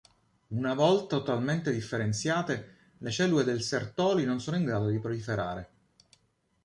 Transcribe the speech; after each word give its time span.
Una 0.47 0.73
volta 0.73 1.17
totalmente 1.17 1.71
differenziate, 1.71 2.75
le 2.97 3.11
cellule 3.11 3.43
del 3.43 3.61
Sertoli 3.61 4.25
non 4.25 4.41
sono 4.41 4.57
in 4.57 4.65
grado 4.65 4.87
di 4.87 4.97
proliferare. 4.97 5.69